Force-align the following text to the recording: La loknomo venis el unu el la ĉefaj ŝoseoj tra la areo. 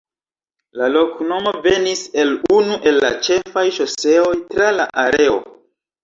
La 0.81 0.85
loknomo 0.91 1.51
venis 1.65 1.99
el 2.23 2.31
unu 2.59 2.77
el 2.91 2.97
la 3.03 3.11
ĉefaj 3.27 3.65
ŝoseoj 3.75 4.31
tra 4.55 4.71
la 4.79 4.87
areo. 5.03 5.37